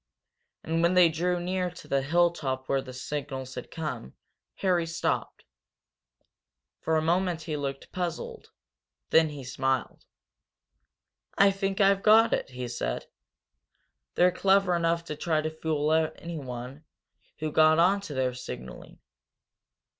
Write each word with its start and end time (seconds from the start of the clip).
And 0.63 0.81
when 0.81 0.95
they 0.95 1.09
drew 1.09 1.39
near 1.39 1.69
to 1.69 1.87
the 1.87 2.01
hilltop 2.01 2.67
whence 2.67 2.87
the 2.87 2.91
signals 2.93 3.53
had 3.53 3.69
come, 3.69 4.15
Harry 4.55 4.87
stopped. 4.87 5.43
For 6.79 6.97
a 6.97 7.03
moment 7.03 7.43
he 7.43 7.55
looked 7.55 7.91
puzzled, 7.91 8.49
then 9.11 9.29
he 9.29 9.43
smiled. 9.43 10.05
"I 11.37 11.51
think 11.51 11.79
I've 11.79 12.01
got 12.01 12.33
it!" 12.33 12.49
he 12.49 12.67
said. 12.67 13.05
"They're 14.15 14.31
clever 14.31 14.75
enough 14.75 15.05
to 15.05 15.15
try 15.15 15.39
to 15.39 15.51
fool 15.51 15.93
anyone 16.15 16.83
who 17.37 17.51
got 17.51 17.77
on 17.77 18.01
to 18.01 18.15
their 18.15 18.33
signalling. 18.33 18.97